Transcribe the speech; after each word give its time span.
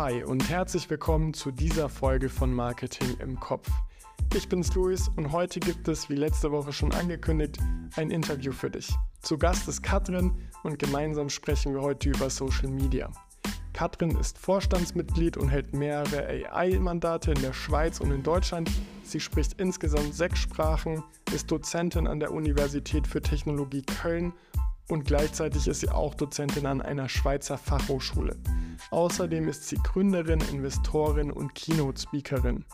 Hi 0.00 0.22
und 0.22 0.48
herzlich 0.48 0.88
willkommen 0.90 1.34
zu 1.34 1.50
dieser 1.50 1.88
Folge 1.88 2.28
von 2.28 2.54
Marketing 2.54 3.16
im 3.18 3.40
Kopf. 3.40 3.68
Ich 4.32 4.48
bin's 4.48 4.72
Luis 4.76 5.08
und 5.16 5.32
heute 5.32 5.58
gibt 5.58 5.88
es, 5.88 6.08
wie 6.08 6.14
letzte 6.14 6.52
Woche 6.52 6.72
schon 6.72 6.92
angekündigt, 6.92 7.58
ein 7.96 8.12
Interview 8.12 8.52
für 8.52 8.70
dich. 8.70 8.94
Zu 9.22 9.38
Gast 9.38 9.66
ist 9.66 9.82
Katrin 9.82 10.30
und 10.62 10.78
gemeinsam 10.78 11.28
sprechen 11.28 11.74
wir 11.74 11.82
heute 11.82 12.10
über 12.10 12.30
Social 12.30 12.68
Media. 12.68 13.10
Katrin 13.72 14.16
ist 14.16 14.38
Vorstandsmitglied 14.38 15.36
und 15.36 15.48
hält 15.48 15.74
mehrere 15.74 16.28
AI-Mandate 16.28 17.32
in 17.32 17.42
der 17.42 17.52
Schweiz 17.52 17.98
und 17.98 18.12
in 18.12 18.22
Deutschland. 18.22 18.70
Sie 19.02 19.18
spricht 19.18 19.60
insgesamt 19.60 20.14
sechs 20.14 20.38
Sprachen, 20.38 21.02
ist 21.34 21.50
Dozentin 21.50 22.06
an 22.06 22.20
der 22.20 22.30
Universität 22.30 23.08
für 23.08 23.20
Technologie 23.20 23.82
Köln 23.82 24.32
und 24.88 25.04
gleichzeitig 25.04 25.68
ist 25.68 25.80
sie 25.80 25.90
auch 25.90 26.14
Dozentin 26.14 26.66
an 26.66 26.80
einer 26.82 27.08
Schweizer 27.08 27.58
Fachhochschule. 27.58 28.36
Außerdem 28.90 29.48
ist 29.48 29.68
sie 29.68 29.76
Gründerin, 29.76 30.40
Investorin 30.50 31.30
und 31.30 31.54
Keynote-Speakerin. 31.54 32.64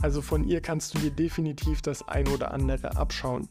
Also 0.00 0.22
von 0.22 0.44
ihr 0.44 0.60
kannst 0.60 0.94
du 0.94 0.98
dir 0.98 1.10
definitiv 1.10 1.82
das 1.82 2.06
ein 2.08 2.26
oder 2.28 2.52
andere 2.52 2.96
abschauen. 2.96 3.48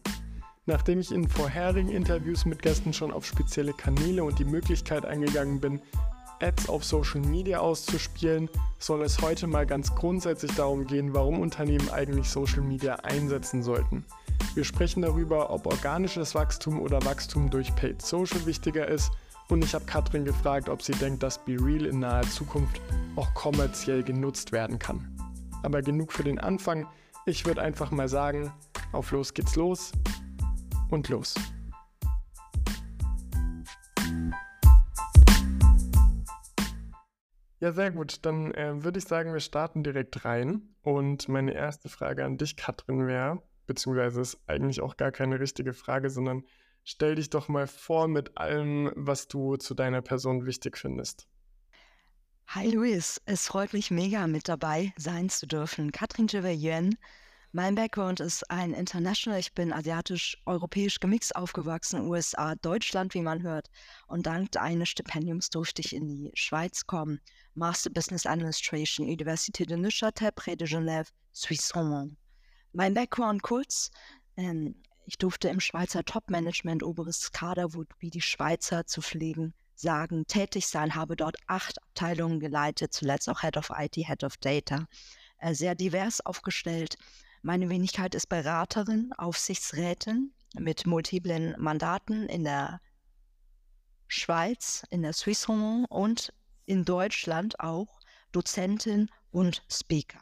Nachdem 0.66 1.00
ich 1.00 1.12
in 1.12 1.28
vorherigen 1.28 1.90
Interviews 1.90 2.46
mit 2.46 2.62
Gästen 2.62 2.94
schon 2.94 3.12
auf 3.12 3.26
spezielle 3.26 3.74
Kanäle 3.74 4.24
und 4.24 4.38
die 4.40 4.46
Möglichkeit 4.46 5.06
eingegangen 5.06 5.60
bin, 5.60 5.82
Ads 6.42 6.70
auf 6.70 6.84
Social 6.84 7.22
Media 7.22 7.60
auszuspielen, 7.60 8.50
soll 8.80 9.04
es 9.04 9.22
heute 9.22 9.48
mal 9.48 9.66
ganz 9.66 9.94
grundsätzlich 9.96 10.54
darum 10.56 10.88
gehen, 10.88 11.14
warum 11.14 11.40
Unternehmen 11.40 11.90
eigentlich 11.90 12.30
Social 12.30 12.62
Media 12.62 12.96
einsetzen 13.04 13.64
sollten. 13.64 14.06
Wir 14.54 14.64
sprechen 14.64 15.02
darüber, 15.02 15.50
ob 15.52 15.66
organisches 15.66 16.36
Wachstum 16.36 16.82
oder 16.82 17.04
Wachstum 17.06 17.50
durch 17.50 17.74
Paid 17.76 18.02
Social 18.02 18.46
wichtiger 18.46 18.88
ist 18.88 19.12
und 19.50 19.64
ich 19.64 19.74
habe 19.74 19.86
Katrin 19.86 20.26
gefragt, 20.26 20.70
ob 20.70 20.82
sie 20.82 20.94
denkt, 20.94 21.24
dass 21.24 21.44
BeReal 21.44 21.86
in 21.86 22.00
naher 22.00 22.24
Zukunft 22.24 22.82
auch 23.16 23.34
kommerziell 23.34 24.02
genutzt 24.02 24.52
werden 24.52 24.80
kann. 24.80 25.14
Aber 25.64 25.82
genug 25.82 26.12
für 26.12 26.24
den 26.24 26.40
Anfang. 26.40 26.88
Ich 27.26 27.46
würde 27.46 27.62
einfach 27.62 27.92
mal 27.92 28.08
sagen, 28.08 28.52
auf 28.94 29.12
los 29.12 29.34
geht's 29.34 29.56
los 29.56 29.92
und 30.90 31.10
los. 31.10 31.36
Ja, 37.62 37.72
sehr 37.72 37.92
gut. 37.92 38.26
Dann 38.26 38.52
äh, 38.56 38.84
würde 38.84 38.98
ich 38.98 39.06
sagen, 39.06 39.34
wir 39.34 39.40
starten 39.40 39.84
direkt 39.84 40.26
rein. 40.26 40.76
Und 40.82 41.30
meine 41.30 41.54
erste 41.54 41.90
Frage 41.90 42.26
an 42.26 42.38
dich, 42.38 42.58
Katrin, 42.58 43.06
wäre, 43.06 43.44
beziehungsweise 43.68 44.20
ist 44.22 44.42
eigentlich 44.48 44.82
auch 44.82 44.98
gar 44.98 45.12
keine 45.12 45.40
richtige 45.40 45.74
Frage, 45.74 46.10
sondern 46.10 46.44
stell 46.84 47.14
dich 47.14 47.30
doch 47.30 47.50
mal 47.50 47.68
vor 47.68 48.08
mit 48.08 48.36
allem, 48.36 48.92
was 48.96 49.28
du 49.28 49.58
zu 49.58 49.76
deiner 49.76 50.02
Person 50.02 50.48
wichtig 50.48 50.76
findest. 50.76 51.28
Hi 52.48 52.68
Luis, 52.72 53.22
es 53.26 53.46
freut 53.46 53.74
mich 53.74 53.92
mega 53.92 54.26
mit 54.26 54.50
dabei 54.50 54.92
sein 54.98 55.30
zu 55.30 55.46
dürfen. 55.46 55.92
Katrin 55.92 56.26
Jiver-Yuen. 56.28 56.98
Mein 57.54 57.76
Background 57.76 58.22
ist 58.22 58.50
ein 58.50 58.74
International. 58.74 59.38
Ich 59.38 59.54
bin 59.54 59.74
asiatisch-europäisch 59.74 61.02
gemixt 61.02 61.36
aufgewachsen, 61.36 62.08
USA, 62.08 62.56
Deutschland, 62.56 63.14
wie 63.14 63.22
man 63.22 63.44
hört. 63.44 63.70
Und 64.08 64.26
dank 64.26 64.56
eines 64.56 64.88
Stipendiums 64.88 65.50
durfte 65.50 65.82
ich 65.82 65.94
in 65.94 66.08
die 66.08 66.32
Schweiz 66.34 66.88
kommen. 66.88 67.20
Master 67.54 67.90
Business 67.90 68.26
Administration, 68.26 69.06
Université 69.06 69.66
de 69.66 69.76
Neuchâtel, 69.76 70.32
Près 70.32 70.56
de 70.56 70.66
Genève, 70.66 71.10
Suisse 71.34 71.74
Romande. 71.76 72.16
Mein 72.72 72.94
Background 72.94 73.44
kurz. 73.44 73.92
Ähm, 74.38 74.82
ich 75.06 75.18
durfte 75.18 75.50
im 75.50 75.60
Schweizer 75.60 76.06
Top-Management, 76.06 76.84
oberes 76.84 77.34
Kader, 77.34 77.68
wie 78.00 78.12
die 78.12 78.22
Schweizer 78.22 78.86
zu 78.86 79.02
pflegen, 79.02 79.54
sagen, 79.76 80.26
tätig 80.26 80.68
sein, 80.68 80.96
habe 80.96 81.18
dort 81.18 81.36
acht 81.48 81.84
Abteilungen 81.84 82.40
geleitet, 82.40 82.94
zuletzt 82.94 83.28
auch 83.28 83.42
Head 83.42 83.58
of 83.58 83.72
IT, 83.78 83.96
Head 83.96 84.24
of 84.24 84.38
Data. 84.38 84.88
Äh, 85.40 85.54
sehr 85.54 85.76
divers 85.76 86.26
aufgestellt. 86.26 86.98
Meine 87.44 87.70
Wenigkeit 87.72 88.14
ist 88.14 88.30
Beraterin, 88.30 89.14
Aufsichtsrätin 89.18 90.32
mit 90.60 90.86
multiplen 90.86 91.56
Mandaten 91.58 92.30
in 92.30 92.44
der 92.44 92.80
Schweiz, 94.08 94.84
in 94.92 95.02
der 95.02 95.16
Romand 95.48 95.90
und 95.90 96.34
in 96.68 96.86
Deutschland 96.86 97.60
auch 97.60 98.00
Dozentin 98.32 99.10
und 99.32 99.64
Speaker. 99.72 100.20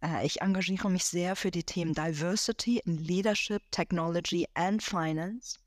Äh, 0.00 0.24
ich 0.24 0.42
engagiere 0.42 0.90
mich 0.90 1.04
sehr 1.04 1.34
für 1.34 1.50
die 1.50 1.64
Themen 1.64 1.92
Diversity 1.92 2.78
in 2.84 2.98
Leadership, 2.98 3.62
Technology 3.72 4.46
and 4.54 4.84
Finance. 4.84 5.58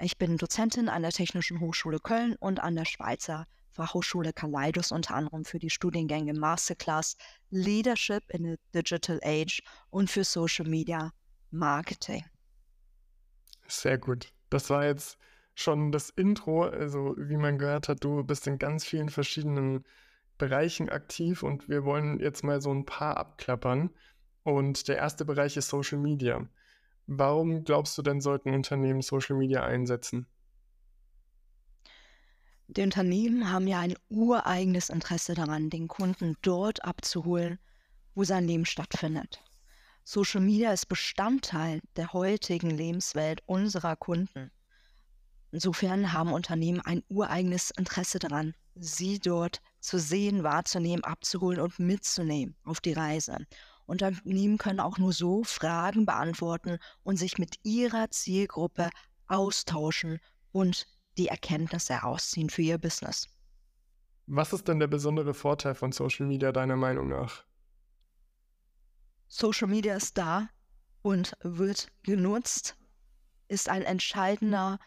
Ich 0.00 0.18
bin 0.18 0.36
Dozentin 0.36 0.88
an 0.88 1.02
der 1.02 1.12
Technischen 1.12 1.60
Hochschule 1.60 2.00
Köln 2.00 2.34
und 2.40 2.58
an 2.58 2.74
der 2.74 2.86
Schweizer 2.86 3.46
Fachhochschule 3.72 4.32
Kaleidos 4.32 4.92
unter 4.92 5.14
anderem 5.14 5.44
für 5.44 5.58
die 5.58 5.70
Studiengänge 5.70 6.34
Masterclass 6.34 7.16
Leadership 7.50 8.22
in 8.28 8.44
the 8.44 8.56
Digital 8.74 9.20
Age 9.22 9.62
und 9.90 10.10
für 10.10 10.24
Social 10.24 10.68
Media 10.68 11.12
Marketing. 11.50 12.24
Sehr 13.66 13.98
gut. 13.98 14.32
Das 14.50 14.70
war 14.70 14.84
jetzt 14.84 15.16
schon 15.54 15.92
das 15.92 16.10
Intro. 16.10 16.64
Also, 16.64 17.14
wie 17.16 17.36
man 17.36 17.58
gehört 17.58 17.88
hat, 17.88 18.02
du 18.02 18.24
bist 18.24 18.46
in 18.46 18.58
ganz 18.58 18.84
vielen 18.84 19.08
verschiedenen 19.08 19.84
Bereichen 20.38 20.88
aktiv 20.88 21.42
und 21.42 21.68
wir 21.68 21.84
wollen 21.84 22.18
jetzt 22.18 22.42
mal 22.42 22.60
so 22.60 22.72
ein 22.72 22.86
paar 22.86 23.16
abklappern. 23.16 23.90
Und 24.42 24.88
der 24.88 24.96
erste 24.96 25.24
Bereich 25.24 25.56
ist 25.56 25.68
Social 25.68 25.98
Media. 25.98 26.48
Warum 27.06 27.64
glaubst 27.64 27.98
du 27.98 28.02
denn, 28.02 28.20
sollten 28.20 28.54
Unternehmen 28.54 29.02
Social 29.02 29.36
Media 29.36 29.62
einsetzen? 29.62 30.26
Die 32.76 32.82
Unternehmen 32.82 33.50
haben 33.50 33.66
ja 33.66 33.80
ein 33.80 33.96
ureigenes 34.10 34.90
Interesse 34.90 35.34
daran, 35.34 35.70
den 35.70 35.88
Kunden 35.88 36.36
dort 36.40 36.84
abzuholen, 36.84 37.58
wo 38.14 38.22
sein 38.22 38.46
Leben 38.46 38.64
stattfindet. 38.64 39.42
Social 40.04 40.40
Media 40.40 40.72
ist 40.72 40.86
Bestandteil 40.86 41.80
der 41.96 42.12
heutigen 42.12 42.70
Lebenswelt 42.70 43.42
unserer 43.46 43.96
Kunden. 43.96 44.52
Insofern 45.50 46.12
haben 46.12 46.32
Unternehmen 46.32 46.80
ein 46.80 47.02
ureigenes 47.08 47.72
Interesse 47.72 48.20
daran, 48.20 48.54
sie 48.76 49.18
dort 49.18 49.60
zu 49.80 49.98
sehen, 49.98 50.44
wahrzunehmen, 50.44 51.02
abzuholen 51.02 51.58
und 51.60 51.80
mitzunehmen 51.80 52.54
auf 52.62 52.80
die 52.80 52.92
Reise. 52.92 53.36
Unternehmen 53.86 54.58
können 54.58 54.78
auch 54.78 54.96
nur 54.96 55.12
so 55.12 55.42
Fragen 55.42 56.06
beantworten 56.06 56.78
und 57.02 57.16
sich 57.16 57.36
mit 57.36 57.56
ihrer 57.64 58.10
Zielgruppe 58.10 58.90
austauschen 59.26 60.20
und 60.52 60.86
die 61.18 61.28
Erkenntnisse 61.28 61.94
herausziehen 61.94 62.50
für 62.50 62.62
ihr 62.62 62.78
Business. 62.78 63.28
Was 64.26 64.52
ist 64.52 64.68
denn 64.68 64.78
der 64.78 64.86
besondere 64.86 65.34
Vorteil 65.34 65.74
von 65.74 65.92
Social 65.92 66.26
Media 66.26 66.52
deiner 66.52 66.76
Meinung 66.76 67.08
nach? 67.08 67.44
Social 69.26 69.68
Media 69.68 69.96
ist 69.96 70.18
da 70.18 70.48
und 71.02 71.36
wird 71.42 71.88
genutzt, 72.02 72.76
ist 73.48 73.68
ein 73.68 73.82
entscheidender, 73.82 74.78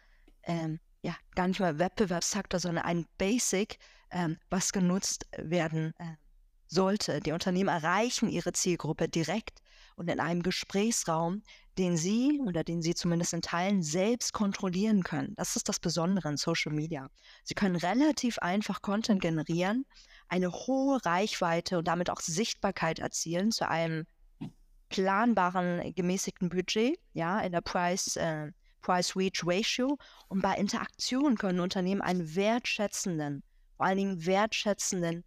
ähm, 0.44 0.80
ja, 1.02 1.16
gar 1.36 1.48
nicht 1.48 1.60
mal 1.60 1.80
Wettbewerbsfaktor, 1.80 2.60
sondern 2.60 2.86
ein 2.86 3.06
Basic, 3.18 3.78
ähm, 4.12 4.38
was 4.50 4.72
genutzt 4.72 5.26
werden 5.38 5.94
äh, 5.98 6.16
sollte. 6.68 7.20
Die 7.20 7.32
Unternehmen 7.32 7.70
erreichen 7.70 8.30
ihre 8.30 8.54
Zielgruppe 8.54 9.10
direkt 9.10 9.62
und 9.96 10.10
in 10.10 10.20
einem 10.20 10.44
Gesprächsraum, 10.44 11.44
den 11.78 11.98
sie 11.98 12.40
oder 12.46 12.64
den 12.64 12.82
sie 12.82 12.94
zumindest 12.94 13.34
in 13.34 13.42
Teilen 13.42 13.82
selbst 13.82 14.34
kontrollieren 14.34 15.04
können. 15.04 15.34
Das 15.36 15.56
ist 15.56 15.70
das 15.70 15.80
Besondere 15.80 16.30
in 16.30 16.38
Social 16.38 16.72
Media. 16.72 17.10
Sie 17.44 17.56
können 17.56 17.76
relativ 17.76 18.38
einfach 18.40 18.82
Content 18.82 19.22
generieren, 19.22 19.86
eine 20.28 20.52
hohe 20.52 21.04
Reichweite 21.06 21.80
und 21.80 21.88
damit 21.88 22.10
auch 22.10 22.22
Sichtbarkeit 22.22 23.00
erzielen 23.00 23.52
zu 23.52 23.68
einem 23.68 24.06
planbaren, 24.90 25.94
gemäßigten 25.96 26.50
Budget, 26.50 27.00
ja, 27.14 27.40
in 27.40 27.52
der 27.52 27.62
Price, 27.62 28.16
äh, 28.16 28.52
Price-Reach-Ratio. 28.82 29.98
Und 30.28 30.42
bei 30.42 30.56
Interaktion 30.56 31.38
können 31.38 31.60
Unternehmen 31.60 32.02
einen 32.02 32.36
wertschätzenden 32.36 33.44
vor 33.84 33.88
allen 33.90 33.98
Dingen 33.98 34.26
wertschätzenden 34.26 35.24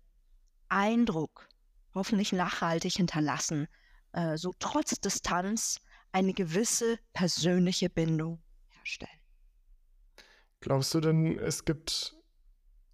Eindruck 0.70 1.46
hoffentlich 1.94 2.32
nachhaltig 2.32 2.94
hinterlassen, 2.94 3.68
äh, 4.12 4.38
so 4.38 4.52
trotz 4.58 4.98
Distanz 5.00 5.78
eine 6.12 6.32
gewisse 6.32 6.98
persönliche 7.12 7.90
Bindung 7.90 8.42
herstellen. 8.68 9.10
Glaubst 10.60 10.94
du 10.94 11.00
denn, 11.00 11.38
es 11.38 11.64
gibt 11.64 12.16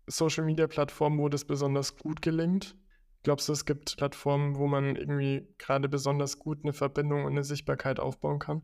Social-Media-Plattformen, 0.06 1.18
wo 1.18 1.28
das 1.28 1.44
besonders 1.44 1.96
gut 1.96 2.22
gelingt? 2.22 2.76
Glaubst 3.22 3.48
du, 3.48 3.52
es 3.52 3.64
gibt 3.64 3.96
Plattformen, 3.96 4.56
wo 4.56 4.66
man 4.66 4.96
irgendwie 4.96 5.46
gerade 5.58 5.88
besonders 5.88 6.38
gut 6.38 6.58
eine 6.64 6.72
Verbindung 6.72 7.24
und 7.24 7.32
eine 7.32 7.44
Sichtbarkeit 7.44 8.00
aufbauen 8.00 8.40
kann? 8.40 8.62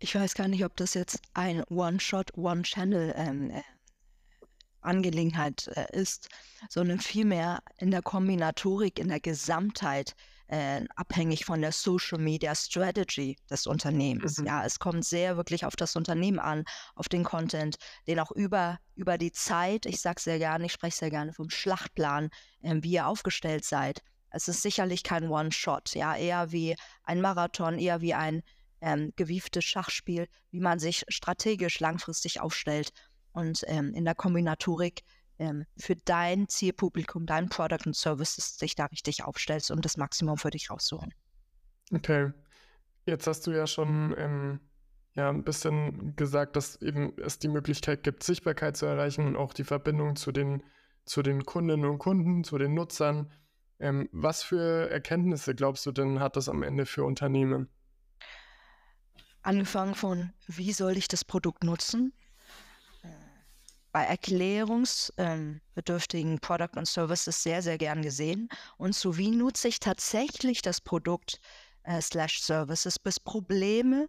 Ich 0.00 0.16
weiß 0.16 0.34
gar 0.34 0.48
nicht, 0.48 0.64
ob 0.64 0.76
das 0.76 0.94
jetzt 0.94 1.22
ein 1.32 1.62
One-Shot, 1.64 2.36
One-Channel 2.36 3.14
ähm, 3.16 3.50
äh, 3.50 3.62
Angelegenheit 4.82 5.68
äh, 5.74 5.86
ist, 5.98 6.28
sondern 6.68 7.00
vielmehr 7.00 7.60
in 7.78 7.90
der 7.90 8.02
Kombinatorik, 8.02 8.98
in 8.98 9.08
der 9.08 9.20
Gesamtheit 9.20 10.14
äh, 10.48 10.84
abhängig 10.96 11.46
von 11.46 11.62
der 11.62 11.72
Social 11.72 12.18
Media 12.18 12.54
Strategy 12.54 13.36
des 13.48 13.66
Unternehmens. 13.66 14.38
Mhm. 14.38 14.46
Ja, 14.46 14.64
es 14.64 14.78
kommt 14.78 15.04
sehr 15.04 15.36
wirklich 15.36 15.64
auf 15.64 15.76
das 15.76 15.96
Unternehmen 15.96 16.38
an, 16.38 16.64
auf 16.94 17.08
den 17.08 17.24
Content, 17.24 17.76
den 18.06 18.20
auch 18.20 18.30
über, 18.30 18.78
über 18.94 19.16
die 19.16 19.32
Zeit, 19.32 19.86
ich 19.86 20.00
sage 20.00 20.20
sehr 20.20 20.38
gerne, 20.38 20.66
ich 20.66 20.72
spreche 20.72 20.96
sehr 20.96 21.10
gerne 21.10 21.32
vom 21.32 21.48
Schlachtplan, 21.48 22.28
äh, 22.60 22.76
wie 22.82 22.92
ihr 22.92 23.06
aufgestellt 23.06 23.64
seid. 23.64 24.02
Es 24.30 24.48
ist 24.48 24.62
sicherlich 24.62 25.02
kein 25.02 25.28
One-Shot, 25.28 25.94
ja, 25.94 26.16
eher 26.16 26.52
wie 26.52 26.76
ein 27.04 27.20
Marathon, 27.20 27.78
eher 27.78 28.00
wie 28.00 28.14
ein 28.14 28.42
ähm, 28.82 29.12
gewieftes 29.16 29.64
Schachspiel, 29.64 30.26
wie 30.50 30.60
man 30.60 30.78
sich 30.78 31.04
strategisch 31.08 31.80
langfristig 31.80 32.40
aufstellt 32.40 32.92
und 33.32 33.62
ähm, 33.66 33.94
in 33.94 34.04
der 34.04 34.14
Kombinatorik 34.14 35.02
ähm, 35.38 35.64
für 35.76 35.96
dein 35.96 36.48
Zielpublikum, 36.48 37.26
dein 37.26 37.48
Product 37.48 37.86
und 37.86 37.96
Services 37.96 38.56
dich 38.56 38.74
da 38.74 38.86
richtig 38.86 39.24
aufstellst 39.24 39.70
und 39.70 39.84
das 39.84 39.96
Maximum 39.96 40.36
für 40.36 40.50
dich 40.50 40.70
rauszuholen. 40.70 41.12
Okay. 41.92 42.32
Jetzt 43.06 43.26
hast 43.26 43.46
du 43.46 43.50
ja 43.50 43.66
schon 43.66 44.14
ähm, 44.16 44.60
ja, 45.14 45.28
ein 45.28 45.44
bisschen 45.44 46.14
gesagt, 46.16 46.56
dass 46.56 46.80
eben 46.80 47.14
es 47.18 47.38
die 47.38 47.48
Möglichkeit 47.48 48.02
gibt, 48.02 48.22
Sichtbarkeit 48.22 48.76
zu 48.76 48.86
erreichen 48.86 49.26
und 49.26 49.36
auch 49.36 49.52
die 49.52 49.64
Verbindung 49.64 50.16
zu 50.16 50.32
den, 50.32 50.62
zu 51.04 51.22
den 51.22 51.44
Kundinnen 51.44 51.90
und 51.90 51.98
Kunden, 51.98 52.44
zu 52.44 52.58
den 52.58 52.74
Nutzern. 52.74 53.32
Ähm, 53.80 54.08
was 54.12 54.42
für 54.42 54.88
Erkenntnisse 54.90 55.54
glaubst 55.54 55.84
du 55.86 55.92
denn 55.92 56.20
hat 56.20 56.36
das 56.36 56.48
am 56.48 56.62
Ende 56.62 56.86
für 56.86 57.04
Unternehmen? 57.04 57.68
Angefangen 59.42 59.96
von, 59.96 60.32
wie 60.46 60.72
soll 60.72 60.96
ich 60.96 61.08
das 61.08 61.24
Produkt 61.24 61.64
nutzen? 61.64 62.12
Bei 63.92 64.04
erklärungsbedürftigen 64.04 66.32
ähm, 66.32 66.40
Product 66.40 66.76
und 66.76 66.88
Services 66.88 67.42
sehr, 67.42 67.62
sehr 67.62 67.78
gern 67.78 68.02
gesehen. 68.02 68.48
Und 68.78 68.94
so 68.94 69.18
wie 69.18 69.30
nutze 69.30 69.68
ich 69.68 69.80
tatsächlich 69.80 70.62
das 70.62 70.80
Produkt 70.80 71.40
äh, 71.84 72.00
slash 72.00 72.40
Services, 72.40 72.98
bis 72.98 73.20
Probleme 73.20 74.08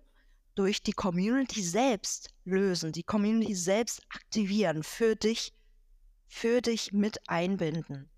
durch 0.56 0.84
die 0.84 0.94
Community 0.94 1.62
selbst 1.62 2.30
lösen, 2.46 2.92
die 2.92 3.04
Community 3.04 3.56
selbst 3.56 4.02
aktivieren, 4.16 4.84
für 4.84 5.16
dich, 5.16 5.54
für 6.28 6.62
dich 6.62 6.94
mit 6.94 7.18
einbinden. 7.28 8.10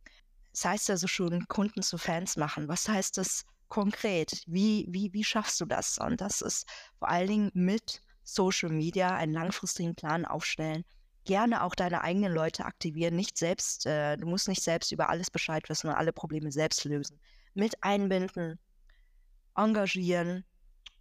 Das 0.51 0.65
heißt 0.65 0.89
also 0.91 1.07
schon, 1.07 1.47
Kunden 1.47 1.81
zu 1.81 1.97
Fans 1.97 2.38
machen. 2.38 2.67
Was 2.67 2.88
heißt 2.88 3.17
das 3.17 3.45
konkret? 3.67 4.44
Wie, 4.45 4.85
wie, 4.89 5.12
wie 5.13 5.23
schaffst 5.23 5.59
du 5.59 5.65
das? 5.65 5.97
Und 5.97 6.21
das 6.21 6.41
ist 6.41 6.67
vor 7.00 7.09
allen 7.09 7.27
Dingen 7.27 7.51
mit 7.53 8.01
Social 8.23 8.69
Media 8.69 9.15
einen 9.15 9.33
langfristigen 9.33 9.95
Plan 9.95 10.25
aufstellen, 10.25 10.85
gerne 11.25 11.63
auch 11.63 11.75
deine 11.75 12.01
eigenen 12.01 12.33
Leute 12.33 12.66
aktivieren, 12.66 13.16
nicht 13.16 13.38
selbst, 13.38 13.86
äh, 13.86 14.18
du 14.18 14.27
musst 14.27 14.48
nicht 14.48 14.63
selbst 14.63 14.92
über 14.92 15.10
alles 15.10 15.30
Bescheid 15.30 15.68
wissen 15.69 15.89
und 15.89 15.95
alle 15.95 16.13
Probleme 16.13 16.51
selbst 16.51 16.86
lösen. 16.86 17.19
Mit 17.54 17.83
einbinden, 17.83 18.60
engagieren, 19.56 20.45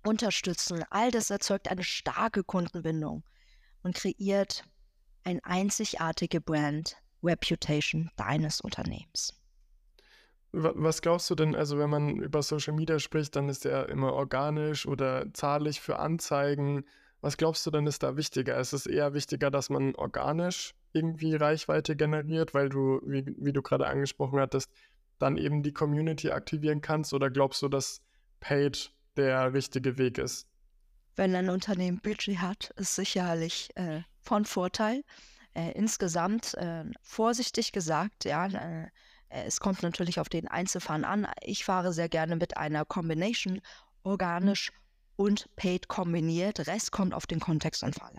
unterstützen, 0.05 0.85
all 0.91 1.11
das 1.11 1.31
erzeugt 1.31 1.69
eine 1.69 1.85
starke 1.85 2.45
Kundenbindung 2.45 3.25
und 3.83 3.95
kreiert 3.95 4.65
ein 5.25 5.41
einzigartige 5.45 6.41
Brand 6.41 6.97
Reputation 7.23 8.11
deines 8.17 8.61
Unternehmens. 8.61 9.33
Was 10.53 11.03
glaubst 11.03 11.29
du 11.31 11.35
denn, 11.35 11.57
also 11.57 11.79
wenn 11.79 11.91
man 11.91 12.17
über 12.17 12.43
Social 12.43 12.75
Media 12.75 13.01
spricht, 13.01 13.35
dann 13.35 13.49
ist 13.49 13.67
er 13.67 13.89
immer 13.89 14.13
organisch 14.13 14.87
oder 14.87 15.33
zahllich 15.33 15.81
für 15.81 15.99
Anzeigen 15.99 16.85
was 17.25 17.39
glaubst 17.39 17.65
du 17.65 17.71
denn 17.71 17.87
ist 17.87 18.03
da 18.03 18.19
wichtiger? 18.19 18.59
Ist 18.59 18.75
es 18.75 18.85
eher 18.85 19.15
wichtiger, 19.15 19.51
dass 19.51 19.71
man 19.71 19.95
organisch 19.95 20.75
irgendwie 20.93 21.35
Reichweite 21.35 21.97
generiert, 21.97 22.53
weil 22.53 22.69
du, 22.69 23.01
wie, 23.03 23.25
wie 23.39 23.53
du 23.55 23.63
gerade 23.63 23.87
angesprochen 23.87 24.39
hattest, 24.39 24.71
dann 25.19 25.39
eben 25.39 25.63
die 25.63 25.73
Community 25.73 26.31
aktivieren 26.33 26.83
kannst? 26.83 27.15
Oder 27.15 27.31
glaubst 27.31 27.63
du, 27.63 27.69
dass 27.69 28.03
Paid 28.41 28.93
der 29.17 29.55
richtige 29.55 29.97
Weg 29.97 30.19
ist? 30.19 30.47
Wenn 31.17 31.35
ein 31.35 31.49
Unternehmen 31.49 31.99
Budget 31.99 32.43
hat, 32.43 32.75
ist 32.77 32.95
sicherlich 32.95 33.71
äh, 33.77 34.03
von 34.21 34.45
Vorteil. 34.45 35.03
Äh, 35.55 35.73
insgesamt 35.73 36.53
äh, 36.55 36.85
vorsichtig 37.01 37.73
gesagt, 37.73 38.27
ja, 38.27 38.49
äh, 38.49 38.91
es 39.31 39.61
kommt 39.61 39.83
natürlich 39.83 40.21
auf 40.21 40.29
den 40.29 40.47
Einzelfall 40.47 41.07
an. 41.07 41.27
Ich 41.41 41.65
fahre 41.65 41.95
sehr 41.95 42.11
gerne 42.11 42.37
mit 42.37 42.59
einer 42.59 42.85
Combination 42.85 43.63
organisch 44.03 44.73
und 45.17 45.49
Paid 45.57 45.89
kombiniert. 45.89 46.67
Rest 46.67 46.93
kommt 46.93 47.15
auf 47.15 47.27
den 47.27 47.41
Kontext 47.41 47.83
und 47.83 47.95
Fall 47.95 48.11
an. 48.11 48.19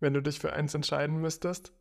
Wenn 0.00 0.14
du 0.14 0.20
dich 0.20 0.40
für 0.40 0.52
eins 0.52 0.74
entscheiden 0.74 1.18
müsstest? 1.20 1.72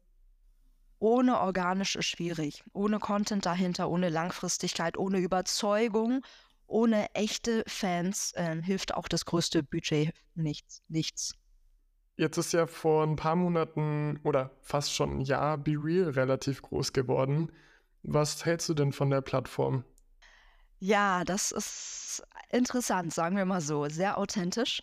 Ohne 0.99 1.39
organisch 1.39 1.95
ist 1.95 2.05
schwierig. 2.05 2.63
Ohne 2.73 2.99
Content 2.99 3.45
dahinter, 3.45 3.89
ohne 3.89 4.09
Langfristigkeit, 4.09 4.97
ohne 4.97 5.17
Überzeugung, 5.17 6.23
ohne 6.67 7.13
echte 7.15 7.63
Fans 7.65 8.33
äh, 8.35 8.61
hilft 8.61 8.93
auch 8.93 9.07
das 9.07 9.25
größte 9.25 9.63
Budget 9.63 10.13
nichts. 10.35 10.83
nichts. 10.87 11.33
Jetzt 12.17 12.37
ist 12.37 12.53
ja 12.53 12.67
vor 12.67 13.03
ein 13.03 13.15
paar 13.15 13.35
Monaten 13.35 14.19
oder 14.23 14.51
fast 14.61 14.93
schon 14.93 15.17
ein 15.17 15.21
Jahr 15.21 15.57
Be 15.57 15.71
Real 15.71 16.11
relativ 16.11 16.61
groß 16.61 16.93
geworden. 16.93 17.51
Was 18.03 18.45
hältst 18.45 18.69
du 18.69 18.75
denn 18.75 18.91
von 18.91 19.09
der 19.09 19.21
Plattform? 19.21 19.83
Ja, 20.79 21.23
das 21.23 21.51
ist 21.51 22.23
interessant, 22.53 23.13
sagen 23.13 23.35
wir 23.35 23.45
mal 23.45 23.61
so. 23.61 23.87
Sehr 23.87 24.17
authentisch. 24.17 24.81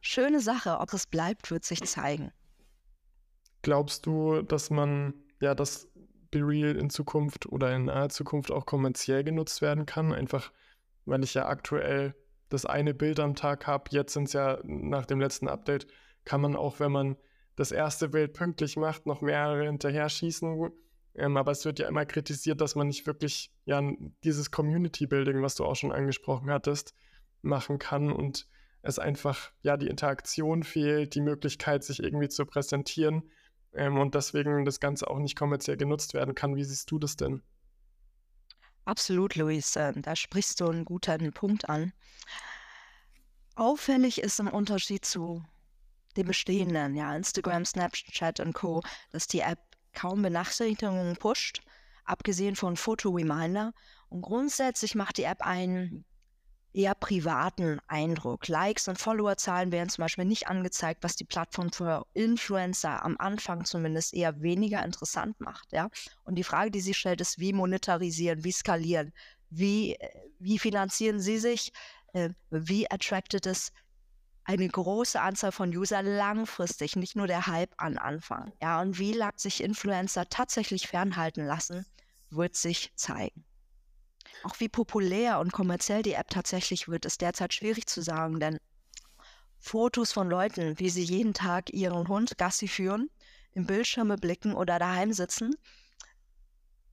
Schöne 0.00 0.40
Sache. 0.40 0.78
Ob 0.80 0.92
es 0.92 1.06
bleibt, 1.06 1.50
wird 1.50 1.64
sich 1.64 1.82
zeigen. 1.82 2.32
Glaubst 3.62 4.06
du, 4.06 4.42
dass 4.42 4.70
man 4.70 5.14
ja 5.40 5.54
das 5.54 5.88
BeReal 6.30 6.76
in 6.76 6.90
Zukunft 6.90 7.46
oder 7.46 7.74
in 7.74 7.86
naher 7.86 8.10
Zukunft 8.10 8.50
auch 8.50 8.66
kommerziell 8.66 9.24
genutzt 9.24 9.62
werden 9.62 9.86
kann? 9.86 10.12
Einfach, 10.12 10.52
weil 11.06 11.24
ich 11.24 11.34
ja 11.34 11.46
aktuell 11.46 12.14
das 12.50 12.66
eine 12.66 12.92
Bild 12.94 13.20
am 13.20 13.34
Tag 13.34 13.66
habe. 13.66 13.84
Jetzt 13.90 14.12
sind 14.12 14.24
es 14.24 14.34
ja 14.34 14.58
nach 14.64 15.06
dem 15.06 15.20
letzten 15.20 15.48
Update, 15.48 15.86
kann 16.24 16.40
man 16.40 16.56
auch, 16.56 16.80
wenn 16.80 16.92
man 16.92 17.16
das 17.56 17.72
erste 17.72 18.08
Bild 18.08 18.32
pünktlich 18.32 18.76
macht, 18.76 19.06
noch 19.06 19.20
mehrere 19.20 19.64
hinterher 19.64 20.08
schießen. 20.08 20.70
Ähm, 21.16 21.36
aber 21.36 21.52
es 21.52 21.64
wird 21.64 21.78
ja 21.78 21.88
immer 21.88 22.06
kritisiert, 22.06 22.60
dass 22.60 22.74
man 22.74 22.88
nicht 22.88 23.06
wirklich 23.06 23.52
ja 23.64 23.80
dieses 24.24 24.50
Community-Building, 24.50 25.42
was 25.42 25.54
du 25.54 25.64
auch 25.64 25.76
schon 25.76 25.92
angesprochen 25.92 26.50
hattest, 26.50 26.94
machen 27.42 27.78
kann 27.78 28.10
und 28.10 28.48
es 28.82 28.98
einfach 28.98 29.52
ja 29.62 29.76
die 29.76 29.88
Interaktion 29.88 30.62
fehlt, 30.62 31.14
die 31.14 31.20
Möglichkeit, 31.20 31.84
sich 31.84 32.02
irgendwie 32.02 32.28
zu 32.28 32.44
präsentieren 32.44 33.30
ähm, 33.72 33.98
und 33.98 34.14
deswegen 34.14 34.64
das 34.64 34.80
Ganze 34.80 35.08
auch 35.08 35.18
nicht 35.18 35.36
kommerziell 35.36 35.76
genutzt 35.76 36.14
werden 36.14 36.34
kann. 36.34 36.56
Wie 36.56 36.64
siehst 36.64 36.90
du 36.90 36.98
das 36.98 37.16
denn? 37.16 37.42
Absolut, 38.84 39.36
Luis. 39.36 39.76
Äh, 39.76 39.92
da 39.96 40.14
sprichst 40.16 40.60
du 40.60 40.68
einen 40.68 40.84
guten 40.84 41.32
Punkt 41.32 41.68
an. 41.68 41.92
Auffällig 43.56 44.20
ist 44.20 44.40
im 44.40 44.48
Unterschied 44.48 45.04
zu 45.04 45.44
dem 46.16 46.26
bestehenden, 46.26 46.94
ja, 46.94 47.14
Instagram, 47.14 47.64
Snapchat 47.64 48.40
und 48.40 48.52
Co., 48.52 48.82
dass 49.10 49.26
die 49.26 49.40
App 49.40 49.58
kaum 49.94 50.22
Benachrichtigungen 50.22 51.16
pusht, 51.16 51.62
abgesehen 52.04 52.56
von 52.56 52.76
Foto-Reminder. 52.76 53.72
Und 54.08 54.22
grundsätzlich 54.22 54.94
macht 54.94 55.18
die 55.18 55.24
App 55.24 55.42
einen 55.42 56.04
eher 56.74 56.94
privaten 56.94 57.78
Eindruck. 57.86 58.48
Likes 58.48 58.88
und 58.88 58.98
Followerzahlen 58.98 59.70
werden 59.70 59.88
zum 59.88 60.02
Beispiel 60.02 60.24
nicht 60.24 60.48
angezeigt, 60.48 61.04
was 61.04 61.14
die 61.14 61.24
Plattform 61.24 61.72
für 61.72 62.04
Influencer 62.14 63.04
am 63.04 63.16
Anfang 63.18 63.64
zumindest 63.64 64.12
eher 64.12 64.42
weniger 64.42 64.84
interessant 64.84 65.40
macht. 65.40 65.72
Ja? 65.72 65.88
Und 66.24 66.34
die 66.34 66.44
Frage, 66.44 66.72
die 66.72 66.80
sie 66.80 66.94
stellt, 66.94 67.20
ist, 67.20 67.38
wie 67.38 67.52
monetarisieren, 67.52 68.42
wie 68.42 68.52
skalieren, 68.52 69.12
wie, 69.50 69.94
äh, 69.94 70.08
wie 70.40 70.58
finanzieren 70.58 71.20
sie 71.20 71.38
sich, 71.38 71.72
äh, 72.12 72.30
wie 72.50 72.90
attracted 72.90 73.46
es 73.46 73.72
eine 74.44 74.68
große 74.68 75.20
Anzahl 75.20 75.52
von 75.52 75.74
User 75.74 76.02
langfristig, 76.02 76.96
nicht 76.96 77.16
nur 77.16 77.26
der 77.26 77.46
Hype 77.46 77.74
an 77.78 77.96
Anfang. 77.96 78.52
Ja, 78.60 78.80
und 78.80 78.98
wie 78.98 79.12
lange 79.12 79.32
sich 79.36 79.62
Influencer 79.62 80.28
tatsächlich 80.28 80.86
fernhalten 80.86 81.46
lassen, 81.46 81.86
wird 82.30 82.56
sich 82.56 82.92
zeigen. 82.94 83.44
Auch 84.42 84.60
wie 84.60 84.68
populär 84.68 85.40
und 85.40 85.52
kommerziell 85.52 86.02
die 86.02 86.12
App 86.12 86.28
tatsächlich 86.28 86.88
wird, 86.88 87.06
ist 87.06 87.20
derzeit 87.20 87.54
schwierig 87.54 87.86
zu 87.86 88.02
sagen, 88.02 88.40
denn 88.40 88.58
Fotos 89.58 90.12
von 90.12 90.28
Leuten, 90.28 90.78
wie 90.78 90.90
sie 90.90 91.02
jeden 91.02 91.32
Tag 91.32 91.72
ihren 91.72 92.08
Hund 92.08 92.36
Gassi 92.36 92.68
führen, 92.68 93.08
im 93.52 93.64
Bildschirme 93.66 94.18
blicken 94.18 94.52
oder 94.52 94.78
daheim 94.78 95.12
sitzen, 95.14 95.54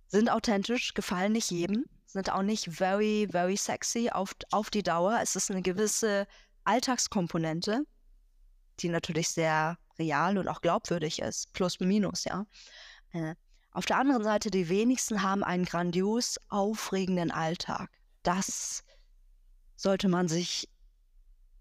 sind 0.07 0.29
authentisch, 0.29 0.93
gefallen 0.93 1.33
nicht 1.33 1.51
jedem, 1.51 1.85
sind 2.05 2.31
auch 2.31 2.43
nicht 2.43 2.69
very, 2.69 3.27
very 3.29 3.57
sexy 3.57 4.09
auf, 4.09 4.35
auf 4.51 4.69
die 4.69 4.83
Dauer. 4.83 5.19
Es 5.21 5.35
ist 5.35 5.51
eine 5.51 5.61
gewisse 5.61 6.27
Alltagskomponente, 6.63 7.83
die 8.79 8.89
natürlich 8.89 9.29
sehr 9.29 9.77
real 9.99 10.37
und 10.37 10.47
auch 10.47 10.61
glaubwürdig 10.61 11.19
ist, 11.21 11.53
plus 11.53 11.79
minus, 11.79 12.23
ja. 12.25 12.45
Äh, 13.11 13.35
auf 13.71 13.85
der 13.85 13.97
anderen 13.97 14.23
Seite, 14.23 14.51
die 14.51 14.67
wenigsten 14.67 15.21
haben 15.21 15.43
einen 15.43 15.63
grandios 15.63 16.37
aufregenden 16.49 17.31
Alltag. 17.31 17.89
Das 18.21 18.83
sollte 19.77 20.09
man 20.09 20.27
sich 20.27 20.69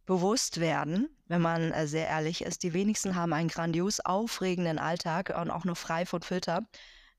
bewusst 0.07 0.59
werden. 0.59 1.09
wenn 1.29 1.41
man 1.41 1.71
äh, 1.71 1.87
sehr 1.87 2.09
ehrlich 2.09 2.43
ist. 2.43 2.65
Die 2.65 2.73
wenigsten 2.73 3.15
haben 3.15 3.33
einen 3.33 3.49
grandios 3.49 4.01
aufregenden 4.01 4.81
Alltag 4.81 5.33
und 5.41 5.53
auch 5.53 5.65
noch 5.65 5.77
frei 5.77 6.05
von 6.05 6.23
Filter. 6.23 6.67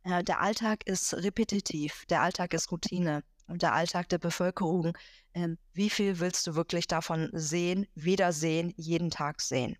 Äh, 0.03 0.23
der 0.25 0.41
Alltag 0.41 0.85
ist 0.85 1.13
repetitiv, 1.13 2.05
der 2.09 2.21
Alltag 2.21 2.53
ist 2.53 2.69
Routine 2.71 3.23
und 3.51 3.61
der 3.61 3.73
Alltag 3.73 4.09
der 4.09 4.17
Bevölkerung. 4.17 4.97
Ähm, 5.33 5.57
wie 5.73 5.89
viel 5.89 6.19
willst 6.19 6.47
du 6.47 6.55
wirklich 6.55 6.87
davon 6.87 7.29
sehen, 7.33 7.87
wiedersehen, 7.95 8.73
jeden 8.77 9.11
Tag 9.11 9.41
sehen? 9.41 9.77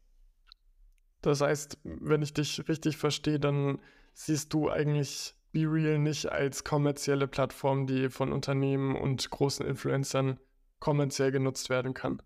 Das 1.22 1.42
heißt, 1.42 1.78
wenn 1.84 2.22
ich 2.22 2.34
dich 2.34 2.68
richtig 2.68 2.98
verstehe, 2.98 3.40
dann 3.40 3.80
siehst 4.14 4.54
du 4.54 4.70
eigentlich 4.70 5.36
BeReal 5.52 6.00
nicht 6.00 6.32
als 6.32 6.64
kommerzielle 6.64 7.28
Plattform, 7.28 7.86
die 7.86 8.10
von 8.10 8.32
Unternehmen 8.32 8.96
und 8.96 9.30
großen 9.30 9.66
Influencern 9.66 10.40
kommerziell 10.80 11.32
genutzt 11.32 11.70
werden 11.70 11.94
kann. 11.94 12.22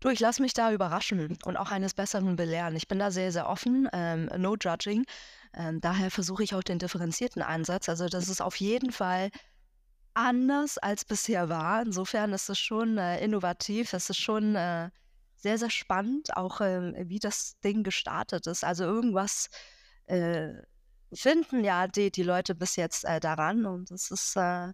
Du, 0.00 0.10
ich 0.10 0.20
lasse 0.20 0.42
mich 0.42 0.52
da 0.52 0.72
überraschen 0.72 1.38
und 1.44 1.56
auch 1.56 1.70
eines 1.70 1.94
Besseren 1.94 2.36
belehren. 2.36 2.76
Ich 2.76 2.86
bin 2.86 2.98
da 2.98 3.10
sehr, 3.10 3.32
sehr 3.32 3.48
offen, 3.48 3.88
ähm, 3.94 4.28
no 4.36 4.54
judging. 4.60 5.06
Ähm, 5.54 5.80
daher 5.80 6.10
versuche 6.10 6.44
ich 6.44 6.54
auch 6.54 6.62
den 6.62 6.78
differenzierten 6.78 7.40
Ansatz. 7.40 7.88
Also 7.88 8.06
das 8.08 8.28
ist 8.28 8.42
auf 8.42 8.56
jeden 8.56 8.92
Fall 8.92 9.30
anders 10.16 10.78
als 10.78 11.04
bisher 11.04 11.48
war. 11.48 11.82
Insofern 11.82 12.32
ist 12.32 12.48
es 12.48 12.58
schon 12.58 12.98
äh, 12.98 13.22
innovativ, 13.22 13.92
es 13.92 14.10
ist 14.10 14.18
schon 14.18 14.56
äh, 14.56 14.90
sehr, 15.36 15.58
sehr 15.58 15.70
spannend, 15.70 16.36
auch 16.36 16.60
äh, 16.60 17.08
wie 17.08 17.18
das 17.18 17.58
Ding 17.60 17.82
gestartet 17.82 18.46
ist. 18.46 18.64
Also 18.64 18.84
irgendwas 18.84 19.48
äh, 20.06 20.54
finden 21.12 21.64
ja 21.64 21.86
die, 21.86 22.10
die 22.10 22.22
Leute 22.22 22.54
bis 22.54 22.76
jetzt 22.76 23.04
äh, 23.04 23.20
daran 23.20 23.66
und 23.66 23.90
es 23.90 24.10
ist 24.10 24.36
äh, 24.36 24.72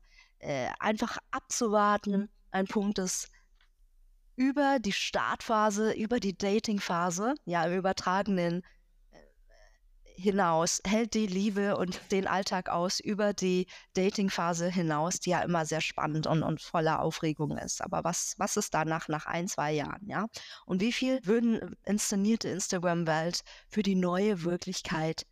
einfach 0.79 1.19
abzuwarten. 1.31 2.31
Ein 2.51 2.67
Punkt 2.67 2.99
ist, 2.99 3.29
über 4.37 4.79
die 4.81 4.93
Startphase, 4.93 5.93
über 5.93 6.21
die 6.21 6.37
Datingphase, 6.37 7.35
ja, 7.45 7.65
im 7.65 7.79
übertragenen 7.79 8.63
hinaus, 10.17 10.81
hält 10.87 11.15
die 11.15 11.27
Liebe 11.27 11.77
und 11.77 12.01
den 12.11 12.27
Alltag 12.27 12.69
aus 12.69 13.01
über 13.01 13.33
die 13.33 13.67
Datingphase 13.95 14.69
hinaus, 14.69 15.21
die 15.21 15.31
ja 15.31 15.41
immer 15.43 15.67
sehr 15.67 15.81
spannend 15.81 16.27
und, 16.27 16.43
und 16.43 16.61
voller 16.61 17.01
Aufregung 17.01 17.57
ist. 17.57 17.83
Aber 17.83 18.05
was, 18.05 18.35
was 18.39 18.57
ist 18.57 18.75
danach, 18.75 19.09
nach 19.09 19.27
ein, 19.27 19.49
zwei 19.49 19.73
Jahren, 19.73 20.07
ja? 20.07 20.27
Und 20.67 20.81
wie 20.81 20.93
viel 20.93 21.21
würden 21.25 21.77
inszenierte 21.85 22.49
Instagram-Welt 22.49 23.43
für 23.69 23.83
die 23.83 23.95
neue 23.95 24.45
Wirklichkeit 24.45 25.27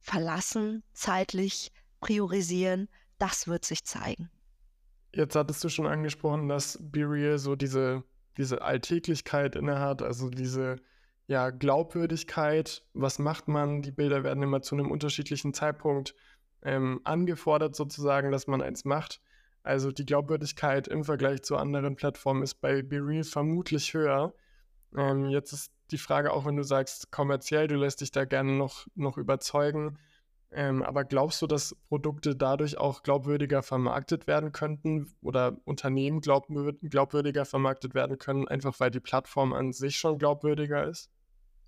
verlassen, 0.00 0.82
zeitlich 0.92 1.72
priorisieren? 2.00 2.88
Das 3.18 3.48
wird 3.48 3.64
sich 3.64 3.84
zeigen. 3.84 4.30
Jetzt 5.14 5.34
hattest 5.34 5.64
du 5.64 5.68
schon 5.68 5.86
angesprochen, 5.86 6.48
dass 6.48 6.78
BeReal 6.80 7.38
so 7.38 7.56
diese 7.56 8.04
diese 8.36 8.62
Alltäglichkeit 8.62 9.56
innehat, 9.56 10.02
also 10.02 10.28
diese 10.28 10.76
ja, 11.28 11.50
Glaubwürdigkeit, 11.50 12.84
was 12.94 13.18
macht 13.18 13.48
man? 13.48 13.82
Die 13.82 13.90
Bilder 13.90 14.22
werden 14.22 14.42
immer 14.42 14.62
zu 14.62 14.76
einem 14.76 14.90
unterschiedlichen 14.90 15.54
Zeitpunkt 15.54 16.14
ähm, 16.62 17.00
angefordert, 17.04 17.74
sozusagen, 17.74 18.30
dass 18.30 18.46
man 18.46 18.62
eins 18.62 18.84
macht. 18.84 19.20
Also 19.62 19.90
die 19.90 20.06
Glaubwürdigkeit 20.06 20.86
im 20.86 21.02
Vergleich 21.02 21.42
zu 21.42 21.56
anderen 21.56 21.96
Plattformen 21.96 22.42
ist 22.42 22.60
bei 22.60 22.82
BeReal 22.82 23.24
vermutlich 23.24 23.92
höher. 23.94 24.34
Ähm, 24.96 25.26
jetzt 25.26 25.52
ist 25.52 25.72
die 25.90 25.98
Frage, 25.98 26.32
auch 26.32 26.46
wenn 26.46 26.56
du 26.56 26.62
sagst, 26.62 27.10
kommerziell, 27.10 27.66
du 27.66 27.74
lässt 27.74 28.00
dich 28.00 28.12
da 28.12 28.24
gerne 28.24 28.52
noch, 28.52 28.86
noch 28.94 29.18
überzeugen, 29.18 29.98
ähm, 30.52 30.82
aber 30.82 31.04
glaubst 31.04 31.42
du, 31.42 31.46
dass 31.48 31.76
Produkte 31.88 32.36
dadurch 32.36 32.78
auch 32.78 33.02
glaubwürdiger 33.02 33.62
vermarktet 33.62 34.26
werden 34.26 34.52
könnten 34.52 35.12
oder 35.20 35.58
Unternehmen 35.64 36.20
glaubwür 36.20 36.72
glaubwürdiger 36.74 37.44
vermarktet 37.44 37.94
werden 37.94 38.18
können, 38.18 38.46
einfach 38.46 38.78
weil 38.78 38.90
die 38.90 39.00
Plattform 39.00 39.52
an 39.52 39.72
sich 39.72 39.96
schon 39.96 40.18
glaubwürdiger 40.18 40.88
ist? 40.88 41.10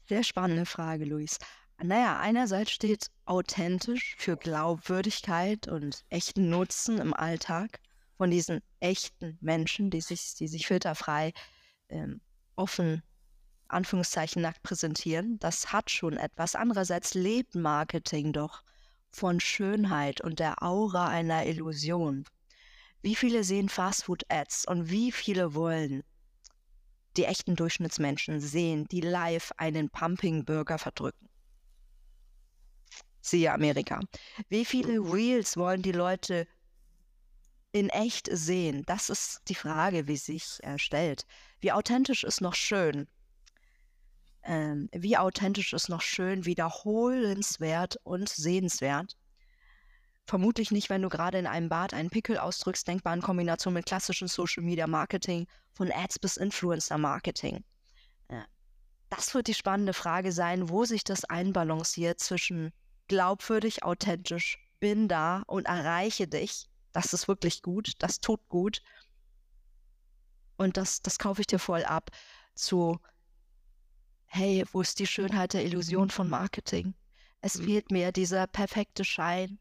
Sehr 0.09 0.25
spannende 0.25 0.65
Frage, 0.65 1.05
Luis. 1.05 1.37
Naja, 1.83 2.19
einerseits 2.19 2.71
steht 2.71 3.09
authentisch 3.27 4.17
für 4.17 4.39
Glaubwürdigkeit 4.39 5.69
und 5.69 6.03
echten 6.09 6.49
Nutzen 6.49 6.99
im 6.99 7.13
Alltag 7.13 7.79
von 8.17 8.31
diesen 8.31 8.63
echten 8.81 9.37
Menschen, 9.43 9.91
die 9.91 10.01
sich, 10.01 10.35
die 10.35 10.49
sich 10.49 10.67
filterfrei 10.67 11.35
ähm, 11.91 12.23
offen 12.57 13.03
Anführungszeichen 13.69 14.41
nackt 14.41 14.63
präsentieren, 14.63 15.39
das 15.41 15.75
hat 15.75 15.91
schon 15.91 16.17
etwas. 16.17 16.55
Andererseits 16.55 17.13
lebt 17.13 17.55
Marketing 17.55 18.33
doch 18.33 18.63
von 19.11 19.41
Schönheit 19.41 20.23
und 20.23 20.39
der 20.39 20.63
Aura 20.63 21.09
einer 21.09 21.45
Illusion. 21.45 22.25
Wie 23.03 23.15
viele 23.15 23.45
sehen 23.45 23.69
Fastfood-Ads 23.69 24.67
und 24.69 24.89
wie 24.89 25.13
viele 25.13 25.55
wollen 25.55 26.03
die 27.19 27.25
echten 27.25 27.57
Durchschnittsmenschen 27.57 28.41
sehen, 28.41 28.87
die 28.89 29.01
live 29.01 29.53
einen 29.59 29.91
Pumping-Burger 29.91 30.79
verdrücken? 30.79 31.29
Siehe 33.21 33.53
Amerika. 33.53 34.01
Wie 34.49 34.65
viele 34.65 35.01
Reels 35.01 35.57
wollen 35.57 35.83
die 35.83 35.93
Leute 35.93 36.47
in 37.73 37.91
echt 37.91 38.29
sehen? 38.33 38.85
Das 38.87 39.11
ist 39.11 39.43
die 39.49 39.55
Frage, 39.55 40.09
wie 40.09 40.17
sich 40.17 40.59
äh, 40.63 40.79
stellt. 40.79 41.27
Wie 41.61 41.73
authentisch 41.73 42.25
ist 42.25 42.41
noch 42.41 42.55
schön? 42.55 43.09
ähm, 44.49 44.89
wie 44.93 45.17
authentisch 45.17 45.73
ist 45.75 45.89
noch 45.89 46.01
schön, 46.01 46.47
wiederholenswert 46.47 47.99
und 48.03 48.29
sehenswert. 48.29 49.17
Vermutlich 50.29 50.71
nicht, 50.71 50.91
wenn 50.91 51.01
du 51.01 51.09
gerade 51.09 51.39
in 51.39 51.47
einem 51.47 51.71
Bad 51.71 51.95
einen 51.95 52.11
Pickel 52.11 52.37
ausdrückst, 52.37 52.87
denkbar 52.87 53.15
in 53.15 53.23
Kombination 53.23 53.73
mit 53.73 53.87
klassischem 53.87 54.29
Social 54.29 54.63
Media 54.63 54.87
Marketing, 54.87 55.47
von 55.73 55.91
Ads 55.91 56.19
bis 56.19 56.37
Influencer 56.37 56.99
Marketing. 56.99 57.65
Das 59.09 59.33
wird 59.33 59.47
die 59.47 59.55
spannende 59.55 59.95
Frage 59.95 60.31
sein, 60.33 60.69
wo 60.69 60.85
sich 60.85 61.03
das 61.03 61.25
einbalanciert 61.25 62.21
zwischen 62.21 62.75
glaubwürdig, 63.07 63.85
authentisch, 63.85 64.59
bin 64.81 65.09
da 65.09 65.45
und 65.47 65.65
erreiche 65.65 66.29
dich. 66.29 66.67
Das 66.93 67.15
ist 67.15 67.27
wirklich 67.27 67.63
gut, 67.63 67.93
das 68.01 68.21
tut 68.21 68.47
gut. 68.51 68.83
Und 70.59 70.77
das, 70.77 71.01
das 71.01 71.19
kaufe 71.19 71.41
ich 71.41 71.47
dir 71.47 71.59
voll 71.59 71.85
ab. 71.85 72.11
Zu 72.55 73.01
hey, 74.27 74.63
wo 74.73 74.83
ist 74.83 74.99
die 74.99 75.07
Schönheit 75.07 75.55
der 75.55 75.65
Illusion 75.65 76.11
von 76.11 76.29
Marketing? 76.29 76.93
Es 77.41 77.57
mhm. 77.57 77.65
fehlt 77.65 77.91
mir 77.91 78.13
dieser 78.13 78.47
perfekte 78.47 79.07
Schein 79.07 79.59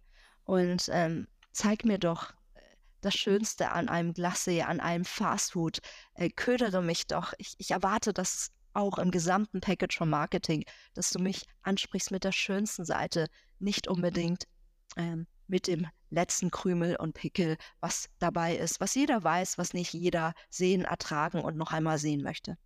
und 0.48 0.90
ähm, 0.92 1.28
zeig 1.52 1.86
mir 1.86 2.00
doch 2.00 2.32
äh, 2.56 2.62
das 3.02 3.14
Schönste 3.14 3.72
an 3.72 3.90
einem 3.90 4.14
Glacé, 4.14 4.64
an 4.64 4.80
einem 4.80 5.06
Fastfood. 5.06 5.80
Äh, 6.16 6.30
ködere 6.30 6.82
mich 6.82 7.06
doch. 7.06 7.34
Ich, 7.38 7.54
ich 7.60 7.72
erwarte 7.72 8.14
das 8.14 8.52
auch 8.74 8.98
im 8.98 9.12
gesamten 9.12 9.62
Package 9.62 9.98
von 9.98 10.10
Marketing, 10.10 10.64
dass 10.94 11.12
du 11.12 11.20
mich 11.20 11.46
ansprichst 11.64 12.12
mit 12.12 12.24
der 12.24 12.32
schönsten 12.32 12.86
Seite, 12.86 13.28
nicht 13.60 13.88
unbedingt 13.88 14.48
ähm, 14.96 15.28
mit 15.48 15.68
dem 15.68 15.88
letzten 16.10 16.52
Krümel 16.52 16.96
und 16.96 17.14
Pickel, 17.14 17.58
was 17.80 18.10
dabei 18.20 18.56
ist, 18.56 18.80
was 18.80 18.96
jeder 18.96 19.24
weiß, 19.24 19.58
was 19.58 19.74
nicht 19.74 19.94
jeder 19.94 20.34
sehen, 20.50 20.86
ertragen 20.86 21.42
und 21.42 21.58
noch 21.58 21.72
einmal 21.72 21.98
sehen 21.98 22.24
möchte 22.24 22.58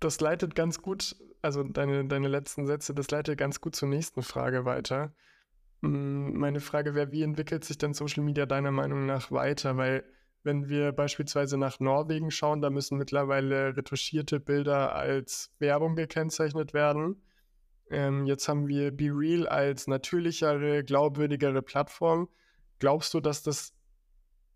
das 0.00 0.20
leitet 0.20 0.54
ganz 0.54 0.80
gut, 0.80 1.16
also 1.42 1.62
deine, 1.62 2.06
deine 2.06 2.28
letzten 2.28 2.66
Sätze, 2.66 2.94
das 2.94 3.10
leitet 3.10 3.38
ganz 3.38 3.60
gut 3.60 3.76
zur 3.76 3.88
nächsten 3.88 4.22
Frage 4.22 4.64
weiter. 4.64 5.14
Mm, 5.86 6.38
meine 6.38 6.60
Frage 6.60 6.94
wäre, 6.94 7.12
wie 7.12 7.22
entwickelt 7.22 7.64
sich 7.64 7.78
denn 7.78 7.94
Social 7.94 8.24
Media 8.24 8.46
deiner 8.46 8.72
Meinung 8.72 9.06
nach 9.06 9.30
weiter? 9.30 9.76
Weil 9.76 10.04
wenn 10.42 10.68
wir 10.68 10.92
beispielsweise 10.92 11.58
nach 11.58 11.80
Norwegen 11.80 12.30
schauen, 12.30 12.60
da 12.60 12.70
müssen 12.70 12.98
mittlerweile 12.98 13.76
retuschierte 13.76 14.40
Bilder 14.40 14.94
als 14.94 15.52
Werbung 15.58 15.96
gekennzeichnet 15.96 16.74
werden. 16.74 17.22
Ähm, 17.90 18.26
jetzt 18.26 18.48
haben 18.48 18.66
wir 18.66 18.90
BeReal 18.90 19.46
als 19.46 19.86
natürlichere, 19.86 20.82
glaubwürdigere 20.84 21.62
Plattform. 21.62 22.28
Glaubst 22.78 23.14
du, 23.14 23.20
dass 23.20 23.42
das 23.42 23.72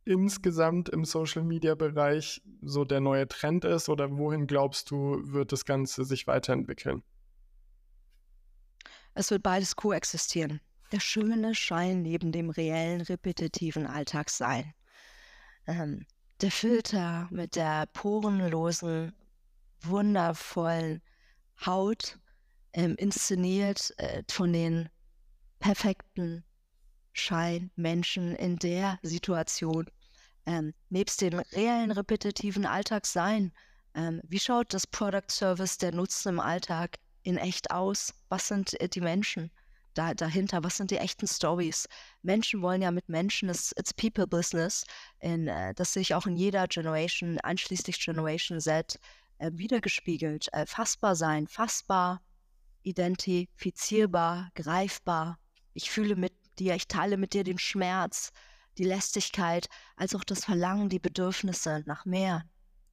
insgesamt 0.04 0.88
im 0.88 1.04
Social-Media-Bereich 1.04 2.42
so 2.62 2.84
der 2.84 3.00
neue 3.00 3.28
Trend 3.28 3.64
ist 3.64 3.88
oder 3.88 4.16
wohin 4.16 4.46
glaubst 4.46 4.90
du, 4.90 5.20
wird 5.22 5.52
das 5.52 5.64
Ganze 5.64 6.04
sich 6.04 6.26
weiterentwickeln? 6.26 7.02
Es 9.14 9.30
wird 9.30 9.42
beides 9.42 9.76
koexistieren. 9.76 10.60
Der 10.92 11.00
schöne 11.00 11.54
Schein 11.54 12.02
neben 12.02 12.32
dem 12.32 12.50
reellen, 12.50 13.00
repetitiven 13.00 13.86
Alltag 13.86 14.30
sein. 14.30 14.74
Ähm, 15.66 16.06
der 16.40 16.50
Filter 16.50 17.28
mit 17.30 17.56
der 17.56 17.86
porenlosen, 17.86 19.14
wundervollen 19.82 21.02
Haut, 21.64 22.18
ähm, 22.72 22.96
inszeniert 22.96 23.92
äh, 23.98 24.22
von 24.30 24.52
den 24.52 24.88
perfekten 25.58 26.44
Schein 27.12 27.70
Menschen 27.76 28.34
in 28.36 28.56
der 28.56 28.98
Situation 29.02 29.86
ähm, 30.46 30.74
nebst 30.88 31.20
dem 31.20 31.38
reellen, 31.38 31.90
repetitiven 31.90 32.66
Alltag 32.66 33.06
sein? 33.06 33.52
Ähm, 33.94 34.20
wie 34.24 34.38
schaut 34.38 34.72
das 34.72 34.86
Product 34.86 35.28
Service 35.28 35.78
der 35.78 35.92
Nutzen 35.92 36.30
im 36.30 36.40
Alltag 36.40 36.98
in 37.22 37.36
echt 37.36 37.70
aus? 37.70 38.14
Was 38.28 38.48
sind 38.48 38.80
äh, 38.80 38.88
die 38.88 39.00
Menschen 39.00 39.50
da, 39.94 40.14
dahinter? 40.14 40.62
Was 40.64 40.76
sind 40.76 40.90
die 40.90 40.98
echten 40.98 41.26
Stories? 41.26 41.86
Menschen 42.22 42.62
wollen 42.62 42.82
ja 42.82 42.90
mit 42.90 43.08
Menschen, 43.08 43.48
it's, 43.48 43.72
it's 43.76 43.92
People 43.92 44.26
Business, 44.26 44.84
in, 45.20 45.48
äh, 45.48 45.74
das 45.74 45.92
sehe 45.92 46.02
ich 46.02 46.14
auch 46.14 46.26
in 46.26 46.36
jeder 46.36 46.66
Generation, 46.68 47.38
einschließlich 47.40 48.04
Generation 48.04 48.60
Z, 48.60 48.98
äh, 49.38 49.50
wiedergespiegelt. 49.54 50.48
Äh, 50.52 50.66
fassbar 50.66 51.16
sein, 51.16 51.46
fassbar, 51.46 52.20
identifizierbar, 52.82 54.50
greifbar. 54.54 55.38
Ich 55.74 55.90
fühle 55.90 56.16
mit 56.16 56.32
dir, 56.58 56.74
ich 56.74 56.88
teile 56.88 57.16
mit 57.16 57.34
dir 57.34 57.44
den 57.44 57.58
Schmerz, 57.58 58.32
die 58.78 58.84
Lästigkeit, 58.84 59.68
als 59.96 60.14
auch 60.14 60.24
das 60.24 60.44
Verlangen, 60.44 60.88
die 60.88 60.98
Bedürfnisse 60.98 61.82
nach 61.86 62.04
mehr. 62.04 62.44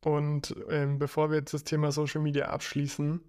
Und 0.03 0.55
ähm, 0.69 0.99
bevor 0.99 1.29
wir 1.29 1.37
jetzt 1.37 1.53
das 1.53 1.63
Thema 1.63 1.91
Social 1.91 2.21
Media 2.21 2.47
abschließen, 2.47 3.21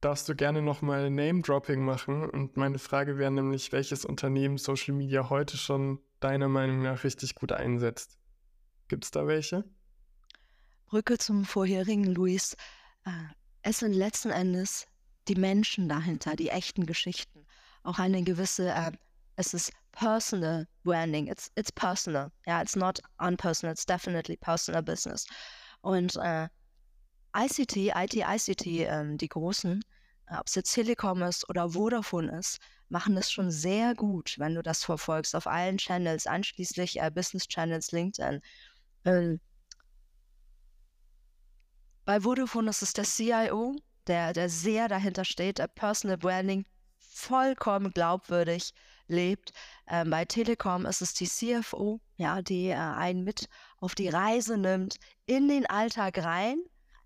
darfst 0.00 0.28
du 0.28 0.34
gerne 0.34 0.62
nochmal 0.62 1.10
Name-Dropping 1.10 1.84
machen. 1.84 2.28
Und 2.28 2.56
meine 2.56 2.78
Frage 2.78 3.18
wäre 3.18 3.30
nämlich, 3.30 3.72
welches 3.72 4.04
Unternehmen 4.04 4.58
Social 4.58 4.94
Media 4.94 5.28
heute 5.30 5.56
schon 5.56 6.00
deiner 6.20 6.48
Meinung 6.48 6.82
nach 6.82 7.04
richtig 7.04 7.34
gut 7.34 7.52
einsetzt? 7.52 8.18
Gibt 8.88 9.04
es 9.04 9.10
da 9.10 9.26
welche? 9.26 9.64
Brücke 10.86 11.18
zum 11.18 11.44
vorherigen, 11.44 12.04
Luis. 12.04 12.56
Äh, 13.04 13.10
es 13.62 13.78
sind 13.78 13.92
letzten 13.92 14.30
Endes 14.30 14.86
die 15.28 15.34
Menschen 15.34 15.88
dahinter, 15.88 16.34
die 16.34 16.48
echten 16.48 16.86
Geschichten. 16.86 17.46
Auch 17.82 17.98
eine 17.98 18.22
gewisse, 18.22 18.70
äh, 18.70 18.92
es 19.36 19.54
ist 19.54 19.72
personal 19.92 20.66
branding. 20.82 21.28
It's, 21.28 21.50
it's 21.56 21.70
personal. 21.70 22.32
Ja, 22.46 22.54
yeah, 22.54 22.62
it's 22.62 22.74
not 22.74 23.00
unpersonal. 23.18 23.72
It's 23.72 23.86
definitely 23.86 24.36
personal 24.36 24.82
business. 24.82 25.26
Und 25.82 26.16
äh, 26.16 26.48
ICT, 27.36 27.92
IT, 27.94 28.16
ICT, 28.16 28.66
ähm, 28.66 29.16
die 29.16 29.28
großen, 29.28 29.82
ob 30.38 30.46
es 30.46 30.54
jetzt 30.54 30.72
Telekom 30.72 31.22
ist 31.22 31.48
oder 31.48 31.70
Vodafone 31.70 32.38
ist, 32.38 32.58
machen 32.88 33.14
das 33.14 33.30
schon 33.30 33.50
sehr 33.50 33.94
gut, 33.94 34.36
wenn 34.38 34.54
du 34.54 34.62
das 34.62 34.84
verfolgst 34.84 35.34
auf 35.34 35.46
allen 35.46 35.78
Channels, 35.78 36.26
einschließlich 36.26 37.00
äh, 37.00 37.10
Business 37.10 37.48
Channels, 37.48 37.92
LinkedIn. 37.92 38.40
Ähm, 39.04 39.40
bei 42.04 42.20
Vodafone 42.20 42.70
ist 42.70 42.82
es 42.82 42.92
der 42.92 43.04
CIO, 43.04 43.76
der, 44.06 44.32
der 44.32 44.48
sehr 44.48 44.88
dahinter 44.88 45.24
steht, 45.24 45.58
der 45.58 45.68
Personal 45.68 46.18
Branding 46.18 46.64
vollkommen 46.98 47.92
glaubwürdig 47.92 48.72
lebt. 49.06 49.52
Ähm, 49.86 50.10
bei 50.10 50.24
Telekom 50.24 50.86
ist 50.86 51.02
es 51.02 51.14
die 51.14 51.28
CFO, 51.28 52.00
ja, 52.16 52.42
die 52.42 52.68
äh, 52.68 52.74
einen 52.74 53.24
mit 53.24 53.48
auf 53.78 53.94
die 53.94 54.08
Reise 54.08 54.56
nimmt, 54.56 54.96
in 55.26 55.48
den 55.48 55.66
Alltag 55.66 56.18
rein, 56.18 56.58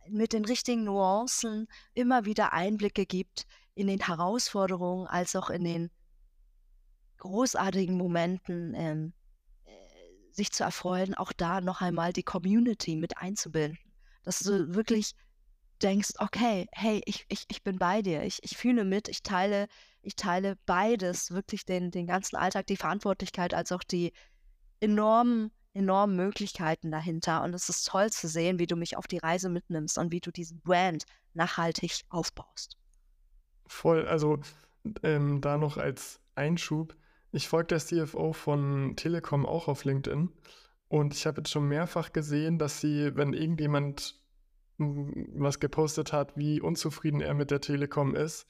mit 0.09 0.33
den 0.33 0.45
richtigen 0.45 0.85
Nuancen 0.85 1.69
immer 1.95 2.25
wieder 2.25 2.53
Einblicke 2.53 3.07
gibt 3.07 3.47
in 3.75 3.87
den 3.87 4.01
Herausforderungen 4.01 5.07
als 5.07 5.35
auch 5.37 5.51
in 5.51 5.65
den 5.65 5.91
großartigen 7.19 7.97
Momenten, 7.97 8.75
ähm, 8.75 9.13
äh, 9.65 9.71
sich 10.31 10.53
zu 10.53 10.65
erfreuen, 10.65 11.15
auch 11.15 11.33
da 11.33 11.61
noch 11.61 11.81
einmal 11.81 12.13
die 12.13 12.23
Community 12.23 12.97
mit 12.97 13.17
einzubinden. 13.19 13.79
Dass 14.25 14.41
du 14.41 14.75
wirklich 14.75 15.15
denkst, 15.83 16.11
okay, 16.19 16.67
hey, 16.73 17.03
ich, 17.07 17.25
ich, 17.29 17.45
ich 17.49 17.63
bin 17.63 17.79
bei 17.79 18.03
dir, 18.03 18.23
ich, 18.23 18.39
ich 18.43 18.57
fühle 18.57 18.85
mit, 18.85 19.09
ich 19.09 19.23
teile, 19.23 19.69
ich 20.03 20.17
teile 20.17 20.57
beides, 20.67 21.31
wirklich 21.31 21.65
den, 21.65 21.91
den 21.91 22.07
ganzen 22.07 22.37
Alltag, 22.37 22.67
die 22.67 22.77
Verantwortlichkeit 22.77 23.55
als 23.55 23.73
auch 23.73 23.83
die 23.83 24.13
enormen, 24.81 25.51
enormen 25.75 26.17
Möglichkeiten 26.17 26.91
dahinter. 26.91 27.43
Und 27.43 27.55
es 27.55 27.69
ist 27.69 27.87
toll 27.87 28.11
zu 28.11 28.29
sehen, 28.29 28.59
wie 28.59 28.67
du 28.67 28.77
mich 28.77 28.97
auf 28.97 29.07
die 29.07 29.19
Reise 29.19 29.49
mitnimmst 29.49 29.99
und 29.99 30.13
wie 30.13 30.21
du 30.21 30.31
diesen 30.31 30.61
Brand 30.61 31.05
nachhaltig 31.35 32.03
aufbaust. 32.09 32.77
Voll, 33.67 34.07
also 34.07 34.39
ähm, 35.03 35.41
da 35.41 35.59
noch 35.59 35.77
als 35.77 36.21
Einschub. 36.35 36.97
Ich 37.33 37.49
folge 37.49 37.67
der 37.69 37.79
CFO 37.79 38.33
von 38.33 38.95
Telekom 38.97 39.45
auch 39.45 39.67
auf 39.69 39.85
LinkedIn 39.85 40.31
und 40.89 41.15
ich 41.15 41.27
habe 41.27 41.39
jetzt 41.41 41.51
schon 41.51 41.67
mehrfach 41.67 42.13
gesehen, 42.13 42.59
dass 42.59 42.81
sie, 42.81 43.17
wenn 43.17 43.33
irgendjemand 43.33 44.21
was 44.79 45.61
gepostet 45.61 46.13
hat, 46.13 46.37
wie 46.37 46.61
unzufrieden 46.61 47.21
er 47.21 47.35
mit 47.35 47.51
der 47.51 47.61
Telekom 47.61 48.15
ist, 48.15 48.47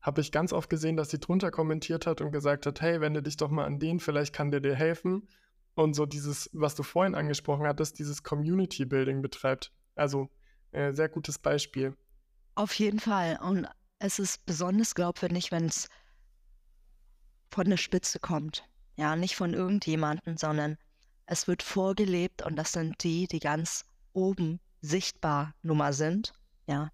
habe 0.00 0.20
ich 0.20 0.32
ganz 0.32 0.52
oft 0.52 0.70
gesehen, 0.70 0.96
dass 0.96 1.10
sie 1.10 1.18
drunter 1.18 1.50
kommentiert 1.50 2.06
hat 2.06 2.20
und 2.20 2.30
gesagt 2.30 2.66
hat, 2.66 2.80
hey, 2.80 3.00
wende 3.00 3.22
dich 3.22 3.36
doch 3.36 3.50
mal 3.50 3.64
an 3.64 3.78
den, 3.78 4.00
vielleicht 4.00 4.34
kann 4.34 4.50
der 4.50 4.60
dir 4.60 4.74
helfen. 4.74 5.28
Und 5.74 5.94
so 5.94 6.06
dieses, 6.06 6.50
was 6.52 6.74
du 6.74 6.82
vorhin 6.82 7.14
angesprochen 7.14 7.66
hattest, 7.66 7.98
dieses 7.98 8.22
Community 8.22 8.84
Building 8.84 9.22
betreibt. 9.22 9.72
Also 9.96 10.30
äh, 10.72 10.92
sehr 10.92 11.08
gutes 11.08 11.38
Beispiel. 11.38 11.96
Auf 12.54 12.74
jeden 12.74 13.00
Fall. 13.00 13.38
Und 13.42 13.66
es 13.98 14.18
ist 14.18 14.44
besonders 14.46 14.94
glaubwürdig, 14.94 15.50
wenn 15.50 15.66
es 15.66 15.88
von 17.50 17.68
der 17.68 17.76
Spitze 17.76 18.18
kommt. 18.18 18.64
Ja, 18.96 19.16
nicht 19.16 19.34
von 19.34 19.54
irgendjemandem, 19.54 20.36
sondern 20.36 20.76
es 21.26 21.48
wird 21.48 21.62
vorgelebt 21.62 22.42
und 22.42 22.56
das 22.56 22.72
sind 22.72 23.02
die, 23.02 23.26
die 23.26 23.40
ganz 23.40 23.84
oben 24.12 24.60
sichtbar 24.82 25.54
Nummer 25.62 25.92
sind. 25.92 26.32
Ja, 26.66 26.90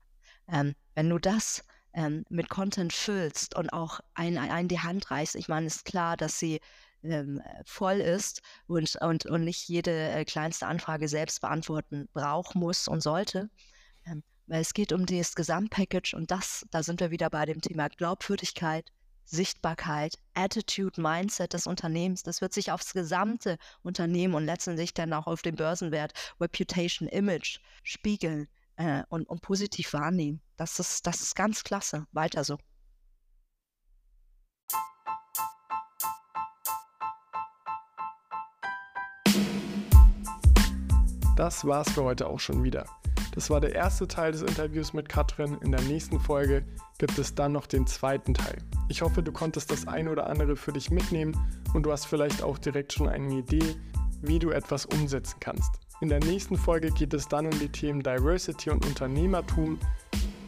ähm, 0.48 0.74
wenn 0.94 1.08
du 1.10 1.18
das 1.18 1.64
ähm, 1.92 2.24
mit 2.28 2.48
Content 2.48 2.92
füllst 2.92 3.56
und 3.56 3.72
auch 3.72 4.00
ein, 4.14 4.38
ein 4.38 4.68
die 4.68 4.80
Hand 4.80 5.10
reichst, 5.10 5.34
ich 5.34 5.48
meine, 5.48 5.66
ist 5.66 5.84
klar, 5.84 6.16
dass 6.16 6.38
sie 6.38 6.60
ähm, 7.02 7.42
voll 7.64 8.00
ist 8.00 8.42
und, 8.66 8.96
und, 8.96 9.26
und 9.26 9.44
nicht 9.44 9.68
jede 9.68 10.10
äh, 10.10 10.24
kleinste 10.24 10.66
Anfrage 10.66 11.08
selbst 11.08 11.40
beantworten 11.40 12.08
braucht, 12.12 12.54
muss 12.54 12.88
und 12.88 13.02
sollte. 13.02 13.50
Ähm, 14.06 14.22
weil 14.46 14.60
es 14.60 14.74
geht 14.74 14.92
um 14.92 15.06
das 15.06 15.34
Gesamtpackage 15.34 16.14
und 16.14 16.30
das, 16.30 16.66
da 16.70 16.82
sind 16.82 17.00
wir 17.00 17.10
wieder 17.10 17.30
bei 17.30 17.46
dem 17.46 17.60
Thema 17.60 17.88
Glaubwürdigkeit, 17.88 18.90
Sichtbarkeit, 19.24 20.16
Attitude, 20.34 21.00
Mindset 21.00 21.52
des 21.52 21.66
Unternehmens. 21.66 22.24
Das 22.24 22.40
wird 22.40 22.52
sich 22.52 22.72
aufs 22.72 22.92
gesamte 22.92 23.58
Unternehmen 23.82 24.34
und 24.34 24.44
letztendlich 24.44 24.92
dann 24.92 25.12
auch 25.12 25.28
auf 25.28 25.42
den 25.42 25.54
Börsenwert, 25.54 26.12
Reputation, 26.40 27.06
Image 27.08 27.60
spiegeln 27.84 28.48
äh, 28.76 29.04
und, 29.08 29.28
und 29.28 29.40
positiv 29.40 29.92
wahrnehmen. 29.92 30.40
Das 30.56 30.80
ist, 30.80 31.06
das 31.06 31.20
ist 31.20 31.36
ganz 31.36 31.62
klasse. 31.62 32.06
Weiter 32.12 32.42
so. 32.42 32.58
Das 41.40 41.64
war's 41.64 41.90
für 41.92 42.04
heute 42.04 42.26
auch 42.26 42.38
schon 42.38 42.64
wieder. 42.64 42.84
Das 43.32 43.48
war 43.48 43.62
der 43.62 43.74
erste 43.74 44.06
Teil 44.06 44.32
des 44.32 44.42
Interviews 44.42 44.92
mit 44.92 45.08
Katrin. 45.08 45.56
In 45.64 45.72
der 45.72 45.80
nächsten 45.80 46.20
Folge 46.20 46.66
gibt 46.98 47.18
es 47.18 47.34
dann 47.34 47.52
noch 47.52 47.64
den 47.64 47.86
zweiten 47.86 48.34
Teil. 48.34 48.58
Ich 48.90 49.00
hoffe, 49.00 49.22
du 49.22 49.32
konntest 49.32 49.70
das 49.70 49.88
ein 49.88 50.08
oder 50.08 50.26
andere 50.26 50.54
für 50.54 50.74
dich 50.74 50.90
mitnehmen 50.90 51.34
und 51.72 51.84
du 51.84 51.92
hast 51.92 52.04
vielleicht 52.04 52.42
auch 52.42 52.58
direkt 52.58 52.92
schon 52.92 53.08
eine 53.08 53.38
Idee, 53.38 53.74
wie 54.20 54.38
du 54.38 54.50
etwas 54.50 54.84
umsetzen 54.84 55.38
kannst. 55.40 55.80
In 56.02 56.10
der 56.10 56.20
nächsten 56.20 56.58
Folge 56.58 56.90
geht 56.90 57.14
es 57.14 57.26
dann 57.26 57.46
um 57.46 57.58
die 57.58 57.70
Themen 57.70 58.02
Diversity 58.02 58.68
und 58.68 58.84
Unternehmertum. 58.84 59.78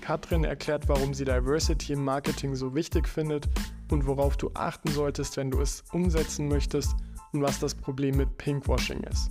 Katrin 0.02 0.44
erklärt, 0.44 0.90
warum 0.90 1.14
sie 1.14 1.24
Diversity 1.24 1.94
im 1.94 2.04
Marketing 2.04 2.54
so 2.54 2.74
wichtig 2.74 3.08
findet 3.08 3.48
und 3.90 4.06
worauf 4.06 4.36
du 4.36 4.50
achten 4.52 4.90
solltest, 4.90 5.38
wenn 5.38 5.50
du 5.50 5.62
es 5.62 5.84
umsetzen 5.92 6.48
möchtest 6.48 6.94
und 7.32 7.40
was 7.40 7.60
das 7.60 7.74
Problem 7.74 8.18
mit 8.18 8.36
Pinkwashing 8.36 9.02
ist. 9.04 9.30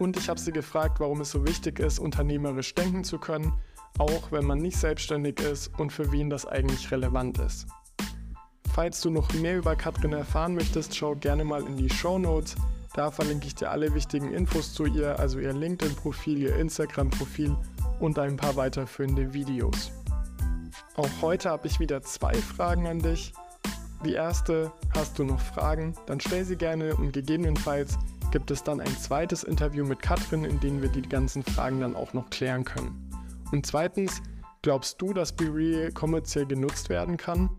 Und 0.00 0.16
ich 0.16 0.30
habe 0.30 0.40
sie 0.40 0.50
gefragt, 0.50 0.98
warum 0.98 1.20
es 1.20 1.30
so 1.30 1.46
wichtig 1.46 1.78
ist, 1.78 1.98
unternehmerisch 1.98 2.74
denken 2.74 3.04
zu 3.04 3.18
können, 3.18 3.52
auch 3.98 4.32
wenn 4.32 4.46
man 4.46 4.56
nicht 4.56 4.78
selbstständig 4.78 5.38
ist 5.40 5.78
und 5.78 5.92
für 5.92 6.10
wen 6.10 6.30
das 6.30 6.46
eigentlich 6.46 6.90
relevant 6.90 7.36
ist. 7.36 7.66
Falls 8.72 9.02
du 9.02 9.10
noch 9.10 9.30
mehr 9.34 9.58
über 9.58 9.76
Katrin 9.76 10.14
erfahren 10.14 10.54
möchtest, 10.54 10.96
schau 10.96 11.16
gerne 11.16 11.44
mal 11.44 11.66
in 11.66 11.76
die 11.76 11.90
Show 11.90 12.18
Notes. 12.18 12.54
Da 12.94 13.10
verlinke 13.10 13.46
ich 13.46 13.56
dir 13.56 13.70
alle 13.70 13.92
wichtigen 13.94 14.32
Infos 14.32 14.72
zu 14.72 14.86
ihr, 14.86 15.18
also 15.18 15.38
ihr 15.38 15.52
LinkedIn-Profil, 15.52 16.38
ihr 16.38 16.56
Instagram-Profil 16.56 17.54
und 17.98 18.18
ein 18.18 18.38
paar 18.38 18.56
weiterführende 18.56 19.34
Videos. 19.34 19.92
Auch 20.96 21.10
heute 21.20 21.50
habe 21.50 21.66
ich 21.66 21.78
wieder 21.78 22.00
zwei 22.00 22.32
Fragen 22.32 22.86
an 22.86 23.00
dich. 23.00 23.34
Die 24.02 24.14
erste, 24.14 24.72
hast 24.94 25.18
du 25.18 25.24
noch 25.24 25.40
Fragen? 25.40 25.94
Dann 26.06 26.20
stell 26.20 26.46
sie 26.46 26.56
gerne 26.56 26.96
und 26.96 27.12
gegebenenfalls 27.12 27.98
gibt 28.30 28.50
es 28.50 28.62
dann 28.62 28.80
ein 28.80 28.96
zweites 28.98 29.42
Interview 29.42 29.84
mit 29.84 30.00
Katrin, 30.00 30.44
in 30.44 30.60
dem 30.60 30.82
wir 30.82 30.88
die 30.88 31.02
ganzen 31.02 31.42
Fragen 31.42 31.80
dann 31.80 31.96
auch 31.96 32.12
noch 32.12 32.30
klären 32.30 32.64
können. 32.64 33.10
Und 33.52 33.66
zweitens, 33.66 34.22
glaubst 34.62 35.00
du, 35.02 35.12
dass 35.12 35.32
BeReal 35.32 35.92
kommerziell 35.92 36.46
genutzt 36.46 36.88
werden 36.88 37.16
kann? 37.16 37.50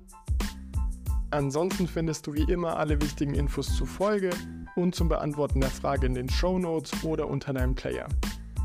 Ansonsten 1.32 1.88
findest 1.88 2.28
du 2.28 2.34
wie 2.34 2.52
immer 2.52 2.78
alle 2.78 3.02
wichtigen 3.02 3.36
Infos 3.36 3.76
zur 3.76 3.88
Folge 3.88 4.32
und 4.76 4.96
zum 4.96 5.08
Beantworten 5.08 5.62
der 5.62 5.70
Frage 5.70 6.06
in 6.06 6.14
den 6.14 6.30
Show 6.30 6.60
Notes 6.60 7.04
oder 7.04 7.28
unter 7.28 7.54
deinem 7.54 7.76
Player. 7.76 8.08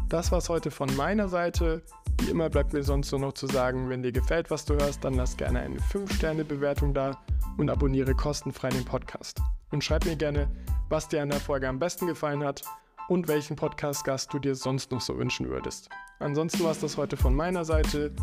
Das 0.08 0.30
war's 0.32 0.48
heute 0.48 0.70
von 0.70 0.94
meiner 0.96 1.28
Seite. 1.28 1.82
Wie 2.20 2.30
immer 2.30 2.48
bleibt 2.48 2.72
mir 2.72 2.82
sonst 2.82 3.10
nur 3.12 3.20
noch 3.20 3.34
zu 3.34 3.46
sagen, 3.46 3.88
wenn 3.88 4.02
dir 4.02 4.12
gefällt, 4.12 4.50
was 4.50 4.64
du 4.64 4.74
hörst, 4.74 5.04
dann 5.04 5.14
lass 5.14 5.36
gerne 5.36 5.60
eine 5.60 5.78
5-Sterne-Bewertung 5.78 6.94
da 6.94 7.18
und 7.56 7.70
abonniere 7.70 8.14
kostenfrei 8.14 8.68
den 8.68 8.84
Podcast. 8.84 9.40
Und 9.70 9.82
schreib 9.82 10.04
mir 10.04 10.16
gerne, 10.16 10.48
was 10.88 11.08
dir 11.08 11.22
an 11.22 11.30
der 11.30 11.40
Folge 11.40 11.68
am 11.68 11.78
besten 11.78 12.06
gefallen 12.06 12.44
hat 12.44 12.62
und 13.08 13.28
welchen 13.28 13.56
Podcast-Gast 13.56 14.32
du 14.32 14.38
dir 14.38 14.54
sonst 14.54 14.90
noch 14.90 15.00
so 15.00 15.16
wünschen 15.18 15.48
würdest. 15.48 15.88
Ansonsten 16.18 16.64
war 16.64 16.72
es 16.72 16.80
das 16.80 16.96
heute 16.96 17.16
von 17.16 17.34
meiner 17.34 17.64
Seite. 17.64 18.14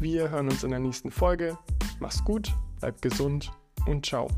Wir 0.00 0.30
hören 0.30 0.48
uns 0.48 0.64
in 0.64 0.70
der 0.70 0.80
nächsten 0.80 1.10
Folge. 1.10 1.58
Mach's 2.00 2.24
gut, 2.24 2.52
bleib 2.80 3.00
gesund 3.02 3.52
und 3.86 4.06
ciao. 4.06 4.28